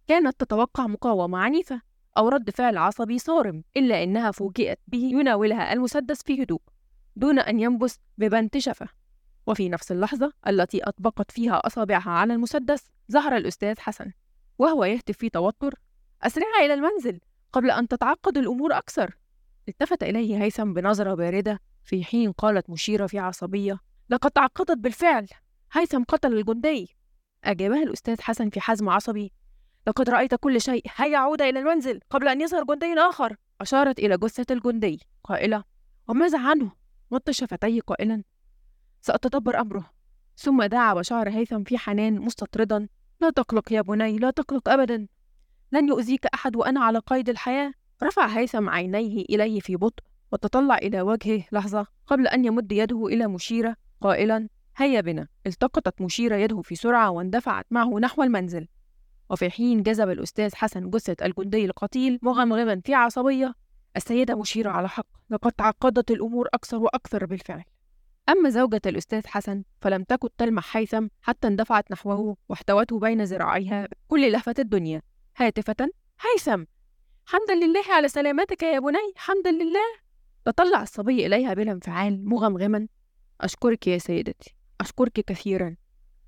كانت 0.06 0.40
تتوقع 0.40 0.86
مقاومة 0.86 1.38
عنيفة 1.38 1.82
أو 2.18 2.28
رد 2.28 2.50
فعل 2.50 2.76
عصبي 2.76 3.18
صارم 3.18 3.64
إلا 3.76 4.02
إنها 4.02 4.30
فوجئت 4.30 4.78
به 4.88 4.98
يناولها 4.98 5.72
المسدس 5.72 6.22
في 6.22 6.42
هدوء 6.42 6.60
دون 7.16 7.38
أن 7.38 7.60
ينبس 7.60 7.98
ببنت 8.18 8.58
شفة. 8.58 8.88
وفي 9.46 9.68
نفس 9.68 9.92
اللحظة 9.92 10.32
التي 10.46 10.82
أطبقت 10.84 11.30
فيها 11.30 11.66
أصابعها 11.66 12.10
على 12.10 12.34
المسدس 12.34 12.90
ظهر 13.12 13.36
الأستاذ 13.36 13.78
حسن 13.78 14.12
وهو 14.58 14.84
يهتف 14.84 15.16
في 15.16 15.28
توتر 15.30 15.74
أسرعي 16.22 16.66
إلى 16.66 16.74
المنزل 16.74 17.20
قبل 17.52 17.70
أن 17.70 17.88
تتعقد 17.88 18.38
الأمور 18.38 18.78
أكثر. 18.78 19.16
التفت 19.68 20.02
إليه 20.02 20.42
هيثم 20.42 20.72
بنظرة 20.72 21.14
باردة 21.14 21.60
في 21.84 22.04
حين 22.04 22.32
قالت 22.32 22.70
مشيرة 22.70 23.06
في 23.06 23.18
عصبية 23.18 23.80
لقد 24.10 24.30
تعقدت 24.30 24.78
بالفعل 24.78 25.26
هيثم 25.72 26.02
قتل 26.02 26.38
الجندي. 26.38 26.96
أجابها 27.44 27.82
الأستاذ 27.82 28.20
حسن 28.20 28.50
في 28.50 28.60
حزم 28.60 28.88
عصبي 28.88 29.32
لقد 29.86 30.10
رأيت 30.10 30.34
كل 30.34 30.60
شيء 30.60 30.82
هيا 30.96 31.18
عود 31.18 31.42
إلى 31.42 31.58
المنزل 31.58 32.00
قبل 32.10 32.28
أن 32.28 32.40
يظهر 32.40 32.64
جندي 32.64 33.00
آخر. 33.00 33.36
أشارت 33.60 33.98
إلى 33.98 34.16
جثة 34.18 34.54
الجندي 34.54 35.00
قائلة 35.24 35.64
وماذا 36.08 36.38
عنه؟ 36.38 36.72
مط 37.10 37.30
شفتيه 37.30 37.80
قائلا 37.80 38.22
سأتدبر 39.00 39.60
أمره. 39.60 39.90
ثم 40.36 40.62
دعا 40.62 40.94
بشار 40.94 41.30
هيثم 41.30 41.64
في 41.64 41.78
حنان 41.78 42.20
مستطردا 42.20 42.88
لا 43.20 43.30
تقلق 43.30 43.72
يا 43.72 43.80
بني 43.80 44.18
لا 44.18 44.30
تقلق 44.30 44.68
أبدا 44.68 45.06
لن 45.72 45.88
يؤذيك 45.88 46.26
أحد 46.26 46.56
وأنا 46.56 46.80
على 46.84 46.98
قيد 46.98 47.28
الحياة. 47.28 47.72
رفع 48.02 48.26
هيثم 48.26 48.68
عينيه 48.68 49.24
إليه 49.24 49.60
في 49.60 49.76
بطء 49.76 50.02
وتطلع 50.32 50.76
إلى 50.76 51.00
وجهه 51.02 51.44
لحظة 51.52 51.86
قبل 52.06 52.26
أن 52.26 52.44
يمد 52.44 52.72
يده 52.72 53.06
إلى 53.06 53.26
مشيرة 53.26 53.76
قائلا 54.00 54.48
هيا 54.76 55.00
بنا. 55.00 55.28
التقطت 55.46 56.00
مشيرة 56.00 56.36
يده 56.36 56.62
في 56.62 56.74
سرعة 56.74 57.10
واندفعت 57.10 57.66
معه 57.70 57.98
نحو 57.98 58.22
المنزل. 58.22 58.68
وفي 59.30 59.50
حين 59.50 59.82
جذب 59.82 60.10
الأستاذ 60.10 60.54
حسن 60.54 60.90
جثة 60.90 61.26
الجندي 61.26 61.64
القتيل 61.64 62.18
مغمغما 62.22 62.80
في 62.84 62.94
عصبية 62.94 63.54
السيدة 63.96 64.34
مشيرة 64.34 64.70
على 64.70 64.88
حق 64.88 65.06
لقد 65.30 65.52
تعقدت 65.52 66.10
الأمور 66.10 66.48
أكثر 66.54 66.76
وأكثر 66.76 67.26
بالفعل. 67.26 67.64
أما 68.28 68.50
زوجة 68.50 68.80
الأستاذ 68.86 69.26
حسن 69.26 69.62
فلم 69.80 70.04
تكن 70.04 70.28
تلمح 70.38 70.76
هيثم 70.76 71.06
حتى 71.22 71.48
اندفعت 71.48 71.92
نحوه 71.92 72.36
واحتوته 72.48 72.98
بين 72.98 73.24
ذراعيها 73.24 73.88
كل 74.08 74.32
لهفة 74.32 74.54
الدنيا. 74.58 75.02
هاتفة 75.36 75.90
هيثم! 76.20 76.64
حمدا 77.30 77.54
لله 77.54 77.82
على 77.88 78.08
سلامتك 78.08 78.62
يا 78.62 78.78
بني 78.78 79.12
حمدا 79.16 79.50
لله. 79.50 79.98
تطلع 80.44 80.82
الصبي 80.82 81.26
إليها 81.26 81.54
بلا 81.54 81.72
انفعال 81.72 82.28
مغمغما. 82.28 82.88
أشكرك 83.40 83.86
يا 83.86 83.98
سيدتي 83.98 84.54
أشكرك 84.80 85.12
كثيرا. 85.12 85.76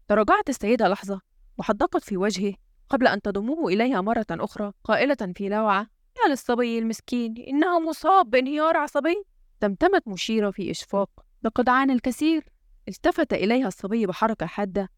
تراجعت 0.09 0.49
السيدة 0.49 0.88
لحظة. 0.88 1.21
وحدقت 1.59 2.04
في 2.04 2.16
وجهه 2.16 2.54
قبل 2.88 3.06
أن 3.06 3.23
تضمه 3.23 3.68
إليها 3.68 4.00
مرة 4.00 4.26
أخرى 4.30 4.73
قائلة 4.85 5.32
في 5.37 5.49
لوعة 5.49 5.87
يا 6.25 6.30
للصبي 6.30 6.78
المسكين 6.78 7.35
إنه 7.49 7.80
مصاب 7.80 8.30
بانهيار 8.30 8.76
عصبي. 8.76 9.25
تمتمت 9.61 10.09
مشيرة 10.09 10.50
في 10.50 10.71
إشفاق 10.71 11.11
لقد 11.42 11.68
عانى 11.68 11.92
الكثير. 11.92 12.44
التفت 12.88 13.32
إليها 13.32 13.68
الصبي 13.68 14.06
بحركة 14.06 14.47
حادة 14.47 14.90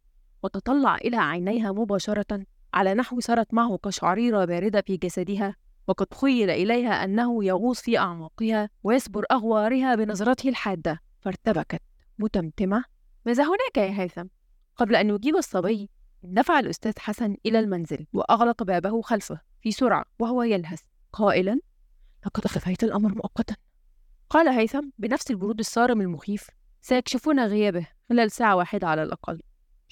وتطلع 0.43 0.97
إلى 0.97 1.17
عينيها 1.17 1.73
مباشرة 1.73 2.45
على 2.75 2.95
نحو 2.95 3.21
سرت 3.21 3.55
معه 3.55 3.77
قشعريرة 3.77 4.45
باردة 4.45 4.81
في 4.87 4.97
جسدها. 4.97 5.64
وقد 5.89 6.15
خيل 6.15 6.51
إليها 6.51 7.05
أنه 7.05 7.45
يغوص 7.45 7.81
في 7.81 7.99
أعماقها 7.99 8.71
ويسبر 8.83 9.25
أغوارها 9.33 9.95
بنظرته 9.95 10.49
الحادة 10.49 11.01
فارتبكت. 11.21 11.83
متمتمة. 12.19 12.85
ماذا 13.27 13.45
هناك 13.45 13.77
يا 13.77 14.03
هيثم؟ 14.03 14.27
قبل 14.77 14.97
أن 14.97 15.11
يجيب 15.11 15.37
الصبي 15.37 15.91
دفع 16.23 16.59
الأستاذ 16.59 16.93
حسن 16.99 17.37
إلى 17.47 17.59
المنزل 17.59 18.07
وأغلق 18.13 18.63
بابه 18.63 19.03
خلفه 19.03 19.41
في 19.63 19.73
سرعة 19.73 20.05
وهو 20.19 20.43
يلهث. 20.43 20.83
قائلا 21.13 21.61
لقد 22.27 22.45
أخفيت 22.45 22.85
الأمر 22.85 23.15
مؤقتا. 23.15 23.57
قال 24.31 24.49
هيثم 24.49 24.89
بنفس 24.99 25.31
البرود 25.31 25.59
الصارم 25.59 26.01
المخيف 26.01 26.51
سيكشفون 26.81 27.41
غيابه 27.47 27.87
خلال 28.09 28.31
ساعة 28.31 28.57
واحدة 28.57 28.89
على 28.89 29.03
الأقل. 29.03 29.43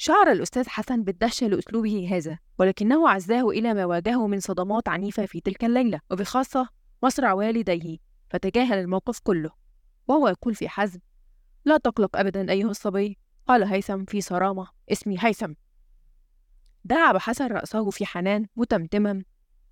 شعر 0.05 0.33
الأستاذ 0.33 0.69
حسن 0.69 1.05
بالدهشة 1.05 1.47
لأسلوبه 1.47 2.09
هذا 2.17 2.39
ولكنه 2.59 3.09
عزاه 3.09 3.49
إلى 3.49 3.75
ما 3.75 3.85
واجهه 3.85 4.27
من 4.27 4.41
صدمات 4.41 4.89
عنيفة 4.89 5.27
في 5.27 5.41
تلك 5.41 5.65
الليلة 5.65 6.01
وبخاصة 6.11 6.69
مصرع 7.03 7.33
والديه 7.33 7.99
فتجاهل 8.31 8.79
الموقف 8.79 9.21
كله. 9.21 9.51
وهو 10.09 10.29
يقول 10.29 10.55
في 10.55 10.69
حزم 10.69 11.01
لا 11.65 11.77
تقلق 11.77 12.17
أبدا 12.17 12.51
أيها 12.51 12.71
الصبي 12.71 13.19
قال 13.47 13.63
هيثم 13.63 14.05
في 14.05 14.21
صرامة 14.21 14.69
اسمي 14.93 15.17
هيثم. 15.21 15.53
دعب 16.85 17.17
حسن 17.17 17.47
رأسه 17.47 17.91
في 17.91 18.07
حنان 18.07 18.47
متمتما 18.57 19.25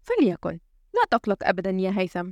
فليكن 0.03 0.61
لا 0.95 1.03
تقلق 1.11 1.39
أبدا 1.43 1.71
يا 1.71 1.99
هيثم. 1.99 2.31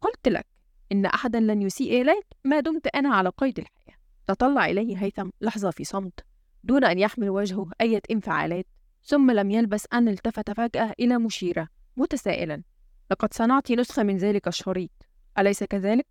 قلت 0.00 0.28
لك 0.28 0.46
إن 0.92 1.06
أحدا 1.06 1.40
لن 1.40 1.62
يسيء 1.62 2.02
إليك 2.02 2.26
ما 2.44 2.60
دمت 2.60 2.86
أنا 2.86 3.14
على 3.14 3.28
قيد 3.28 3.58
الحياة. 3.58 3.98
تطلع 4.26 4.66
إليه 4.66 5.02
هيثم 5.02 5.28
لحظة 5.40 5.70
في 5.70 5.84
صمت. 5.84 6.25
دون 6.66 6.84
أن 6.84 6.98
يحمل 6.98 7.30
وجهه 7.30 7.70
أي 7.80 8.00
انفعالات 8.10 8.66
ثم 9.04 9.30
لم 9.30 9.50
يلبس 9.50 9.86
أن 9.92 10.08
التفت 10.08 10.50
فجأة 10.50 10.92
إلى 11.00 11.18
مشيرة. 11.18 11.68
متسائلا. 11.96 12.62
لقد 13.10 13.34
صنعت 13.34 13.72
نسخة 13.72 14.02
من 14.02 14.16
ذلك 14.16 14.48
الشريط. 14.48 14.90
أليس 15.38 15.64
كذلك؟ 15.64 16.06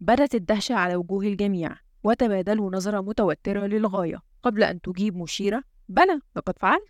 بدت 0.00 0.34
الدهشة 0.34 0.74
على 0.74 0.96
وجوه 0.96 1.24
الجميع 1.24 1.76
وتبادلوا 2.04 2.70
نظرة 2.70 3.00
متوترة 3.00 3.66
للغاية. 3.66 4.22
قبل 4.42 4.62
أن 4.62 4.80
تجيب 4.80 5.16
مشيرة؟ 5.16 5.62
بلى 5.88 6.20
لقد 6.36 6.58
فعلت. 6.58 6.88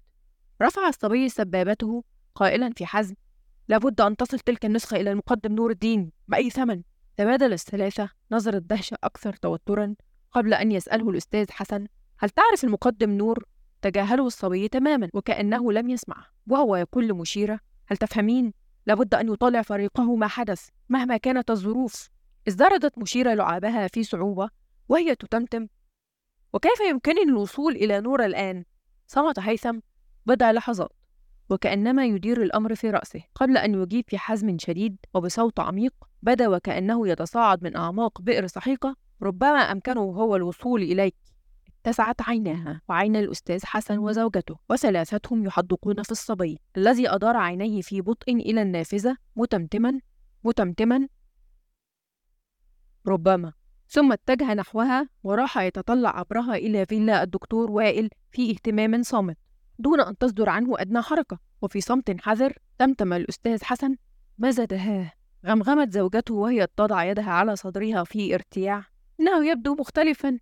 رفع 0.62 0.88
الصبي 0.88 1.28
سبابته 1.28 2.04
قائلا 2.34 2.72
في 2.76 2.86
حزم. 2.86 3.14
لابد 3.68 4.00
أن 4.00 4.16
تصل 4.16 4.38
تلك 4.38 4.64
النسخة 4.64 4.96
إلى 4.96 5.12
المقدم 5.12 5.52
نور 5.52 5.70
الدين. 5.70 6.12
بأي 6.28 6.50
ثمن؟ 6.50 6.82
تبادل 7.16 7.52
الثلاثة 7.52 8.10
نظرة 8.32 8.58
دهشة 8.58 8.96
أكثر 9.04 9.32
توترا 9.32 9.94
قبل 10.32 10.54
أن 10.54 10.72
يسأله 10.72 11.10
الأستاذ 11.10 11.50
حسن. 11.50 11.86
هل 12.18 12.30
تعرف 12.30 12.64
المقدم 12.64 13.11
نور؟ 13.11 13.44
تجاهله 13.82 14.26
الصبي 14.26 14.68
تماما 14.68 15.08
وكأنه 15.14 15.73
لم 15.73 15.90
يسمع 15.90 16.26
وهو 16.46 16.76
يقول 16.76 17.08
لمشيرة 17.08 17.61
هل 17.87 17.96
تفهمين؟ 17.96 18.52
لابد 18.87 19.14
أن 19.14 19.32
يطالع 19.32 19.62
فريقه 19.62 20.16
ما 20.16 20.26
حدث 20.26 20.68
مهما 20.88 21.16
كانت 21.16 21.50
الظروف 21.50 22.08
ازدردت 22.49 22.99
مشيرة 22.99 23.35
لعابها 23.35 23.88
في 23.88 24.02
صعوبة 24.04 24.50
وهي 24.88 25.14
تتمتم 25.14 25.66
وكيف 26.52 26.80
يمكنني 26.90 27.23
الوصول 27.23 27.73
إلى 27.73 28.00
نور 28.00 28.25
الآن؟ 28.25 28.64
صمت 29.06 29.38
هيثم 29.38 29.78
بضع 30.26 30.50
لحظات 30.50 30.92
وكأنما 31.50 32.06
يدير 32.06 32.42
الأمر 32.42 32.75
في 32.75 32.90
رأسه 32.90 33.23
قبل 33.35 33.56
أن 33.56 33.75
يجيب 33.75 34.04
في 34.08 34.18
حزم 34.18 34.56
شديد 34.58 34.96
وبصوت 35.14 35.61
عميق 35.61 35.94
بدا 36.23 36.49
وكأنه 36.49 37.08
يتصاعد 37.08 37.64
من 37.64 37.76
أعماق 37.76 38.20
بئر 38.20 38.46
سحيقة 38.46 38.96
ربما 39.23 39.58
أمكنه 39.58 40.00
هو 40.00 40.37
الوصول 40.37 40.82
إليك 40.82 41.14
اتسعت 41.86 42.22
عيناها 42.22 42.80
وعين 42.88 43.16
الأستاذ 43.16 43.64
حسن 43.64 43.98
وزوجته 43.98 44.58
وثلاثتهم 44.70 45.44
يحدقون 45.44 46.02
في 46.02 46.10
الصبي 46.10 46.58
الذي 46.76 47.08
أدار 47.08 47.36
عينيه 47.36 47.82
في 47.82 48.00
بطء 48.00 48.32
إلى 48.32 48.62
النافذة 48.62 49.16
متمتما 49.36 50.00
متمتما. 50.44 51.08
ربما. 53.06 53.52
ثم 53.88 54.12
اتجه 54.12 54.54
نحوها 54.54 55.08
وراح 55.22 55.58
يتطلع 55.58 56.18
عبرها 56.18 56.54
إلى 56.56 56.86
فيلا 56.86 57.22
الدكتور 57.22 57.70
وائل 57.70 58.10
في 58.30 58.50
اهتمام 58.50 59.02
صامت 59.02 59.36
دون 59.78 60.00
أن 60.00 60.18
تصدر 60.18 60.48
عنه 60.48 60.80
أدنى 60.80 61.02
حركة. 61.02 61.38
وفي 61.62 61.80
صمت 61.80 62.20
حذر 62.20 62.58
تمتم 62.78 63.12
الأستاذ 63.12 63.64
حسن. 63.64 63.96
ماذا 64.38 64.64
دهاه 64.64 65.12
غمغمت 65.46 65.92
زوجته 65.92 66.34
وهي 66.34 66.66
تضع 66.76 67.04
يدها 67.04 67.30
على 67.30 67.56
صدرها 67.56 68.04
في 68.04 68.34
ارتياع. 68.34 68.84
إنه 69.20 69.50
يبدو 69.50 69.74
مختلفا. 69.74 70.38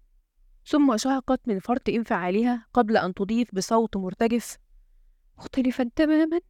ثم 0.66 0.96
شهقت 0.96 1.40
من 1.46 1.58
فرط 1.58 1.88
انفعالها 1.88 2.66
قبل 2.74 2.96
أن 2.96 3.14
تضيف 3.14 3.54
بصوت 3.54 3.96
مرتجف. 3.96 4.58
مختلفا 5.38 5.90
تماما. 5.96 6.40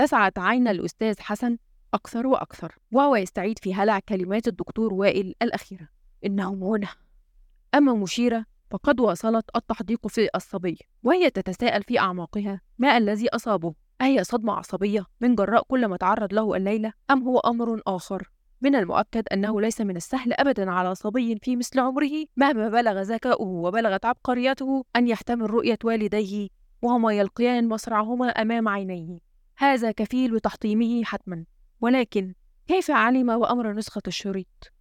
اتسعت 0.00 0.38
عين 0.38 0.68
الأستاذ 0.68 1.20
حسن 1.20 1.58
أكثر 1.94 2.26
وأكثر 2.26 2.78
وهو 2.92 3.16
يستعيد 3.16 3.58
في 3.58 3.74
هلع 3.74 3.98
كلمات 3.98 4.48
الدكتور 4.48 4.94
وائل 4.94 5.34
الأخيرة. 5.42 5.88
إنهم 6.26 6.64
هنا 6.64 6.88
أما 7.74 7.94
مشيرة 7.94 8.44
فقد 8.70 9.00
واصلت 9.00 9.44
التحديق 9.56 10.06
في 10.06 10.28
الصبي 10.34 10.78
وهي 11.02 11.30
تتساءل 11.30 11.82
في 11.82 11.98
أعماقها 11.98 12.60
ما 12.78 12.96
الذي 12.96 13.28
أصابه؟ 13.28 13.74
أهي 14.00 14.24
صدمة 14.24 14.52
عصبية 14.52 15.06
من 15.20 15.34
جراء 15.34 15.62
كل 15.62 15.86
ما 15.86 15.96
تعرض 15.96 16.34
له 16.34 16.56
الليلة 16.56 16.92
أم 17.10 17.22
هو 17.22 17.38
أمر 17.38 17.82
آخر؟ 17.86 18.30
من 18.62 18.74
المؤكد 18.74 19.24
أنه 19.32 19.60
ليس 19.60 19.80
من 19.80 19.96
السهل 19.96 20.32
أبدا 20.32 20.70
على 20.70 20.94
صبي 20.94 21.38
في 21.42 21.56
مثل 21.56 21.80
عمره 21.80 22.24
مهما 22.36 22.68
بلغ 22.68 23.02
ذكاؤه 23.02 23.48
وبلغت 23.48 24.04
عبقريته 24.04 24.84
أن 24.96 25.08
يحتمل 25.08 25.50
رؤية 25.50 25.78
والديه 25.84 26.48
وهما 26.82 27.12
يلقيان 27.12 27.68
مصرعهما 27.68 28.28
أمام 28.28 28.68
عينيه 28.68 29.18
هذا 29.56 29.90
كفيل 29.90 30.34
بتحطيمه 30.34 31.04
حتما 31.04 31.44
ولكن 31.80 32.34
كيف 32.68 32.90
علم 32.90 33.28
وأمر 33.30 33.72
نسخة 33.72 34.02
الشريط؟ 34.06 34.72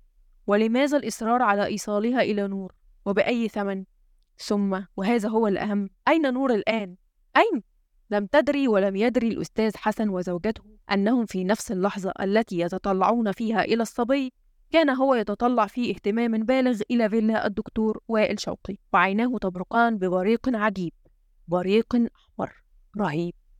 ولماذا 0.48 0.98
الإصرار 0.98 1.41
على 1.41 1.65
إيصالها 1.65 2.22
إلى 2.22 2.48
نور؟ 2.48 2.74
وبأي 3.06 3.48
ثمن؟ 3.48 3.86
ثم 4.38 4.82
وهذا 4.98 5.30
هو 5.30 5.48
الأهم 5.48 5.89
أين 6.08 6.34
نور 6.34 6.54
الآن؟ 6.54 6.96
أين؟ 7.38 7.63
لم 8.12 8.26
تدري 8.26 8.67
ولم 8.67 8.95
يدري 8.95 9.28
الأستاذ 9.28 9.78
حسن 9.78 10.10
وزوجته 10.10 10.63
أنهم 10.91 11.26
في 11.26 11.43
نفس 11.43 11.71
اللحظة 11.71 12.13
التي 12.21 12.60
يتطلعون 12.60 13.32
فيها 13.32 13.63
إلى 13.63 13.82
الصبي 13.82 14.34
كان 14.71 14.89
هو 14.89 15.15
يتطلع 15.15 15.67
في 15.67 15.91
اهتمام 15.91 16.32
بالغ 16.43 16.82
إلى 16.91 17.10
فيلا 17.10 17.47
الدكتور 17.47 18.00
وائل 18.08 18.39
شوقي 18.39 18.78
وعيناه 18.93 19.38
تبرقان 19.41 19.97
ببريق 19.97 20.50
عجيب 20.56 20.93
بريق 21.47 21.95
أحمر 21.95 22.63
رهيب. 22.97 23.34